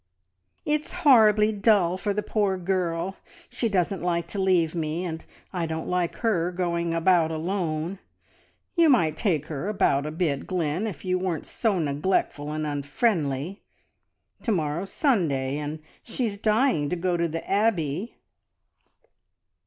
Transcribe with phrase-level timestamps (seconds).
[0.65, 3.17] "It's horribly dull for the poor girl!
[3.51, 7.99] She doesn't like to leave me, and I don't like her going about alone.
[8.75, 13.61] You might take her about a bit, Glynn, if you weren't so neglectful and unfriendly!
[14.41, 18.15] To morrow's Sunday, and she's dying to go to the Abbey..."